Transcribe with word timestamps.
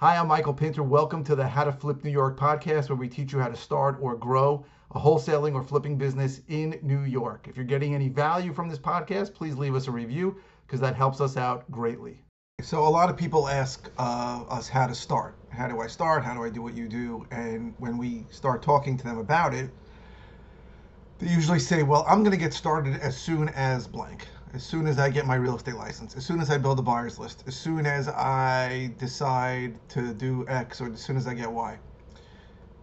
Hi, 0.00 0.16
I'm 0.16 0.28
Michael 0.28 0.54
Pinter. 0.54 0.84
Welcome 0.84 1.24
to 1.24 1.34
the 1.34 1.44
How 1.44 1.64
to 1.64 1.72
Flip 1.72 2.04
New 2.04 2.12
York 2.12 2.38
podcast, 2.38 2.88
where 2.88 2.94
we 2.94 3.08
teach 3.08 3.32
you 3.32 3.40
how 3.40 3.48
to 3.48 3.56
start 3.56 3.98
or 4.00 4.14
grow 4.14 4.64
a 4.92 5.00
wholesaling 5.00 5.54
or 5.54 5.64
flipping 5.64 5.98
business 5.98 6.40
in 6.46 6.78
New 6.82 7.00
York. 7.00 7.48
If 7.48 7.56
you're 7.56 7.66
getting 7.66 7.96
any 7.96 8.08
value 8.08 8.52
from 8.52 8.68
this 8.68 8.78
podcast, 8.78 9.34
please 9.34 9.56
leave 9.56 9.74
us 9.74 9.88
a 9.88 9.90
review 9.90 10.36
because 10.64 10.78
that 10.78 10.94
helps 10.94 11.20
us 11.20 11.36
out 11.36 11.68
greatly. 11.72 12.22
So, 12.60 12.86
a 12.86 12.88
lot 12.88 13.10
of 13.10 13.16
people 13.16 13.48
ask 13.48 13.90
uh, 13.98 14.44
us 14.48 14.68
how 14.68 14.86
to 14.86 14.94
start. 14.94 15.34
How 15.50 15.66
do 15.66 15.80
I 15.80 15.88
start? 15.88 16.22
How 16.22 16.32
do 16.32 16.44
I 16.44 16.50
do 16.50 16.62
what 16.62 16.74
you 16.74 16.88
do? 16.88 17.26
And 17.32 17.74
when 17.78 17.98
we 17.98 18.24
start 18.30 18.62
talking 18.62 18.96
to 18.98 19.04
them 19.04 19.18
about 19.18 19.52
it, 19.52 19.68
they 21.18 21.26
usually 21.26 21.58
say, 21.58 21.82
Well, 21.82 22.04
I'm 22.08 22.22
going 22.22 22.30
to 22.30 22.38
get 22.38 22.54
started 22.54 23.00
as 23.00 23.16
soon 23.16 23.48
as 23.48 23.88
blank 23.88 24.28
as 24.54 24.62
soon 24.62 24.86
as 24.86 24.98
I 24.98 25.10
get 25.10 25.26
my 25.26 25.34
real 25.34 25.56
estate 25.56 25.76
license, 25.76 26.16
as 26.16 26.24
soon 26.24 26.40
as 26.40 26.50
I 26.50 26.58
build 26.58 26.78
a 26.78 26.82
buyer's 26.82 27.18
list, 27.18 27.44
as 27.46 27.56
soon 27.56 27.86
as 27.86 28.08
I 28.08 28.92
decide 28.98 29.78
to 29.90 30.14
do 30.14 30.46
X, 30.48 30.80
or 30.80 30.92
as 30.92 31.00
soon 31.00 31.16
as 31.16 31.26
I 31.26 31.34
get 31.34 31.50
Y. 31.50 31.78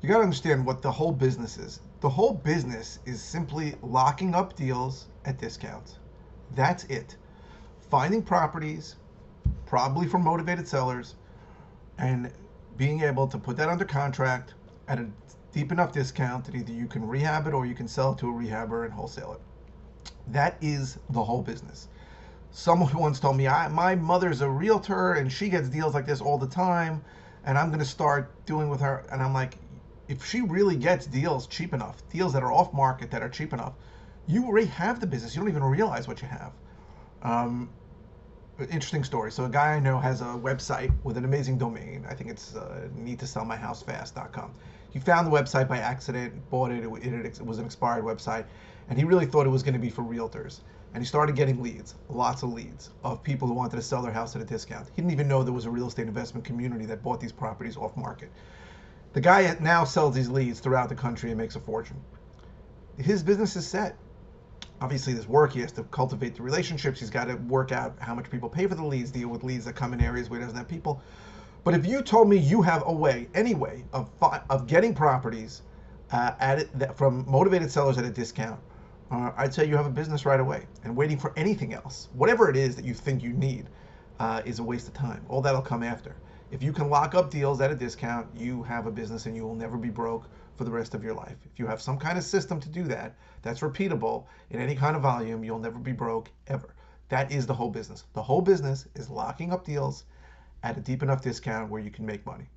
You 0.00 0.08
got 0.08 0.18
to 0.18 0.22
understand 0.24 0.66
what 0.66 0.82
the 0.82 0.90
whole 0.90 1.12
business 1.12 1.58
is. 1.58 1.80
The 2.00 2.08
whole 2.08 2.32
business 2.32 2.98
is 3.06 3.22
simply 3.22 3.76
locking 3.82 4.34
up 4.34 4.56
deals 4.56 5.06
at 5.24 5.38
discounts. 5.38 5.98
That's 6.56 6.84
it. 6.84 7.16
Finding 7.90 8.22
properties, 8.22 8.96
probably 9.66 10.08
from 10.08 10.24
motivated 10.24 10.66
sellers, 10.66 11.14
and 11.98 12.32
being 12.76 13.02
able 13.02 13.28
to 13.28 13.38
put 13.38 13.56
that 13.58 13.68
under 13.68 13.84
contract 13.84 14.54
at 14.88 14.98
a 14.98 15.06
deep 15.52 15.70
enough 15.70 15.92
discount 15.92 16.44
that 16.46 16.54
either 16.56 16.72
you 16.72 16.86
can 16.86 17.06
rehab 17.06 17.46
it 17.46 17.54
or 17.54 17.66
you 17.66 17.74
can 17.74 17.86
sell 17.86 18.12
it 18.12 18.18
to 18.18 18.28
a 18.28 18.32
rehabber 18.32 18.84
and 18.84 18.92
wholesale 18.92 19.34
it. 19.34 19.40
That 20.28 20.56
is 20.60 20.98
the 21.10 21.22
whole 21.24 21.42
business. 21.42 21.88
Someone 22.50 22.94
once 22.98 23.20
told 23.20 23.36
me, 23.36 23.48
I, 23.48 23.68
my 23.68 23.94
mother's 23.94 24.40
a 24.40 24.48
realtor 24.48 25.14
and 25.14 25.32
she 25.32 25.48
gets 25.48 25.68
deals 25.68 25.94
like 25.94 26.06
this 26.06 26.20
all 26.20 26.38
the 26.38 26.46
time, 26.46 27.02
and 27.44 27.58
I'm 27.58 27.68
going 27.68 27.80
to 27.80 27.84
start 27.84 28.32
doing 28.46 28.68
with 28.68 28.80
her. 28.80 29.04
And 29.10 29.22
I'm 29.22 29.32
like, 29.32 29.58
if 30.08 30.24
she 30.24 30.42
really 30.42 30.76
gets 30.76 31.06
deals 31.06 31.46
cheap 31.46 31.72
enough, 31.72 32.06
deals 32.10 32.32
that 32.34 32.42
are 32.42 32.52
off 32.52 32.72
market 32.72 33.10
that 33.10 33.22
are 33.22 33.28
cheap 33.28 33.52
enough, 33.52 33.74
you 34.26 34.44
already 34.44 34.66
have 34.66 35.00
the 35.00 35.06
business. 35.06 35.34
You 35.34 35.40
don't 35.40 35.50
even 35.50 35.64
realize 35.64 36.06
what 36.06 36.22
you 36.22 36.28
have. 36.28 36.52
Um, 37.22 37.70
interesting 38.64 39.04
story. 39.04 39.32
So 39.32 39.44
a 39.44 39.48
guy 39.48 39.74
I 39.74 39.80
know 39.80 39.98
has 39.98 40.20
a 40.20 40.24
website 40.24 40.92
with 41.04 41.16
an 41.16 41.24
amazing 41.24 41.58
domain. 41.58 42.04
I 42.08 42.14
think 42.14 42.30
it's 42.30 42.54
uh, 42.54 42.88
need 42.94 43.18
to 43.20 43.26
sell 43.26 43.44
my 43.44 43.56
house 43.56 43.82
fast.com. 43.82 44.52
He 44.90 44.98
found 44.98 45.26
the 45.26 45.30
website 45.30 45.68
by 45.68 45.78
accident, 45.78 46.34
bought. 46.50 46.70
It, 46.70 46.84
it. 46.84 47.40
it, 47.40 47.46
was 47.46 47.58
an 47.58 47.64
expired 47.64 48.04
website, 48.04 48.44
and 48.88 48.98
he 48.98 49.04
really 49.04 49.26
thought 49.26 49.46
it 49.46 49.50
was 49.50 49.62
going 49.62 49.74
to 49.74 49.80
be 49.80 49.90
for 49.90 50.02
realtors. 50.02 50.60
And 50.94 51.02
he 51.02 51.06
started 51.06 51.34
getting 51.34 51.62
leads, 51.62 51.94
lots 52.10 52.42
of 52.42 52.52
leads 52.52 52.90
of 53.02 53.22
people 53.22 53.48
who 53.48 53.54
wanted 53.54 53.76
to 53.76 53.82
sell 53.82 54.02
their 54.02 54.12
house 54.12 54.36
at 54.36 54.42
a 54.42 54.44
discount. 54.44 54.88
He 54.94 55.00
didn't 55.00 55.12
even 55.12 55.26
know 55.26 55.42
there 55.42 55.54
was 55.54 55.64
a 55.64 55.70
real 55.70 55.88
estate 55.88 56.06
investment 56.06 56.44
community 56.44 56.84
that 56.86 57.02
bought 57.02 57.18
these 57.18 57.32
properties 57.32 57.78
off 57.78 57.96
market. 57.96 58.30
The 59.14 59.20
guy 59.20 59.56
now 59.60 59.84
sells 59.84 60.14
these 60.14 60.28
leads 60.28 60.60
throughout 60.60 60.90
the 60.90 60.94
country 60.94 61.30
and 61.30 61.38
makes 61.38 61.56
a 61.56 61.60
fortune. 61.60 62.00
His 62.98 63.22
business 63.22 63.56
is 63.56 63.66
set. 63.66 63.96
Obviously, 64.82 65.12
there's 65.12 65.28
work. 65.28 65.52
He 65.52 65.60
has 65.60 65.70
to 65.72 65.84
cultivate 65.84 66.34
the 66.34 66.42
relationships. 66.42 66.98
He's 66.98 67.08
got 67.08 67.26
to 67.26 67.36
work 67.36 67.70
out 67.70 67.94
how 68.00 68.16
much 68.16 68.28
people 68.28 68.48
pay 68.48 68.66
for 68.66 68.74
the 68.74 68.84
leads, 68.84 69.12
deal 69.12 69.28
with 69.28 69.44
leads 69.44 69.64
that 69.66 69.74
come 69.76 69.92
in 69.92 70.00
areas 70.00 70.28
where 70.28 70.40
he 70.40 70.44
doesn't 70.44 70.58
have 70.58 70.66
people. 70.66 71.00
But 71.62 71.74
if 71.74 71.86
you 71.86 72.02
told 72.02 72.28
me 72.28 72.36
you 72.36 72.62
have 72.62 72.82
a 72.86 72.92
way, 72.92 73.28
any 73.32 73.54
way, 73.54 73.84
of, 73.92 74.10
of 74.50 74.66
getting 74.66 74.92
properties 74.92 75.62
uh, 76.10 76.32
at 76.40 76.58
it, 76.58 76.78
that, 76.80 76.98
from 76.98 77.24
motivated 77.28 77.70
sellers 77.70 77.96
at 77.96 78.04
a 78.04 78.10
discount, 78.10 78.58
uh, 79.12 79.30
I'd 79.36 79.54
say 79.54 79.66
you 79.66 79.76
have 79.76 79.86
a 79.86 79.90
business 79.90 80.26
right 80.26 80.40
away. 80.40 80.66
And 80.82 80.96
waiting 80.96 81.16
for 81.16 81.32
anything 81.36 81.74
else, 81.74 82.08
whatever 82.14 82.50
it 82.50 82.56
is 82.56 82.74
that 82.74 82.84
you 82.84 82.92
think 82.92 83.22
you 83.22 83.32
need, 83.34 83.68
uh, 84.18 84.42
is 84.44 84.58
a 84.58 84.64
waste 84.64 84.88
of 84.88 84.94
time. 84.94 85.24
All 85.28 85.40
that'll 85.40 85.62
come 85.62 85.84
after. 85.84 86.16
If 86.52 86.62
you 86.62 86.70
can 86.70 86.90
lock 86.90 87.14
up 87.14 87.30
deals 87.30 87.62
at 87.62 87.70
a 87.70 87.74
discount, 87.74 88.26
you 88.36 88.62
have 88.64 88.84
a 88.84 88.90
business 88.90 89.24
and 89.24 89.34
you 89.34 89.42
will 89.42 89.54
never 89.54 89.78
be 89.78 89.88
broke 89.88 90.28
for 90.58 90.64
the 90.64 90.70
rest 90.70 90.92
of 90.94 91.02
your 91.02 91.14
life. 91.14 91.38
If 91.50 91.58
you 91.58 91.66
have 91.66 91.80
some 91.80 91.96
kind 91.96 92.18
of 92.18 92.24
system 92.24 92.60
to 92.60 92.68
do 92.68 92.82
that, 92.84 93.16
that's 93.40 93.60
repeatable 93.60 94.26
in 94.50 94.60
any 94.60 94.74
kind 94.74 94.94
of 94.94 95.00
volume, 95.00 95.42
you'll 95.42 95.58
never 95.58 95.78
be 95.78 95.92
broke 95.92 96.30
ever. 96.48 96.74
That 97.08 97.32
is 97.32 97.46
the 97.46 97.54
whole 97.54 97.70
business. 97.70 98.04
The 98.12 98.22
whole 98.22 98.42
business 98.42 98.86
is 98.94 99.08
locking 99.08 99.50
up 99.50 99.64
deals 99.64 100.04
at 100.62 100.76
a 100.76 100.80
deep 100.80 101.02
enough 101.02 101.22
discount 101.22 101.70
where 101.70 101.80
you 101.80 101.90
can 101.90 102.04
make 102.04 102.26
money. 102.26 102.50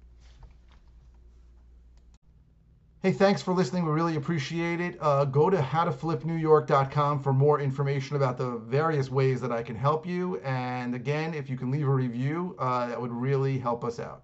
Hey, 3.05 3.11
thanks 3.11 3.39
for 3.39 3.53
listening. 3.53 3.85
We 3.85 3.91
really 3.91 4.15
appreciate 4.15 4.81
it. 4.81 4.97
Uh, 4.99 5.25
go 5.25 5.51
to 5.51 5.57
howtoflipnewyork.com 5.57 7.21
for 7.21 7.33
more 7.33 7.59
information 7.59 8.15
about 8.15 8.35
the 8.35 8.57
various 8.57 9.11
ways 9.11 9.39
that 9.41 9.51
I 9.51 9.61
can 9.61 9.75
help 9.75 10.07
you. 10.07 10.37
And 10.37 10.95
again, 10.95 11.35
if 11.35 11.47
you 11.47 11.55
can 11.55 11.69
leave 11.69 11.87
a 11.87 11.93
review, 11.93 12.55
uh, 12.57 12.87
that 12.87 12.99
would 12.99 13.11
really 13.11 13.59
help 13.59 13.83
us 13.83 13.99
out. 13.99 14.23